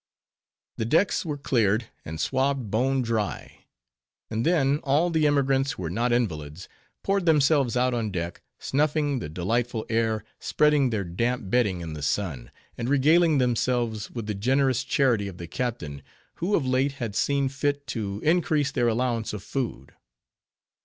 The 0.77 0.85
decks 0.85 1.25
were 1.27 1.37
cleared, 1.37 1.85
and 2.03 2.19
swabbed 2.19 2.71
bone 2.71 3.03
dry; 3.03 3.65
and 4.31 4.43
then, 4.43 4.79
all 4.81 5.11
the 5.11 5.27
emigrants 5.27 5.73
who 5.73 5.83
were 5.83 5.91
not 5.91 6.11
invalids, 6.11 6.67
poured 7.03 7.27
themselves 7.27 7.77
out 7.77 7.93
on 7.93 8.09
deck, 8.09 8.41
snuffing 8.57 9.19
the 9.19 9.29
delightful 9.29 9.85
air, 9.89 10.23
spreading 10.39 10.89
their 10.89 11.03
damp 11.03 11.51
bedding 11.51 11.81
in 11.81 11.93
the 11.93 12.01
sun, 12.01 12.49
and 12.79 12.89
regaling 12.89 13.37
themselves 13.37 14.09
with 14.09 14.25
the 14.25 14.33
generous 14.33 14.83
charity 14.83 15.27
of 15.27 15.37
the 15.37 15.45
captain, 15.45 16.01
who 16.37 16.55
of 16.55 16.65
late 16.65 16.93
had 16.93 17.13
seen 17.15 17.47
fit 17.47 17.85
to 17.85 18.19
increase 18.23 18.71
their 18.71 18.87
allowance 18.87 19.33
of 19.33 19.43
food. 19.43 19.93